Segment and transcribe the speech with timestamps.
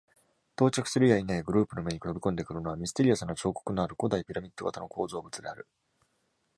[0.55, 5.67] 到着するや否や、グループの目に飛び込んでくるのはミステリアスな彫刻のある古代ピラミッド型の構造物である。